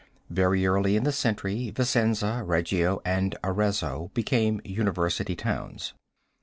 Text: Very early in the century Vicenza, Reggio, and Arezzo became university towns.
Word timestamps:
Very 0.31 0.65
early 0.65 0.95
in 0.95 1.03
the 1.03 1.11
century 1.11 1.69
Vicenza, 1.69 2.41
Reggio, 2.43 3.03
and 3.05 3.35
Arezzo 3.43 4.09
became 4.15 4.59
university 4.65 5.35
towns. 5.35 5.93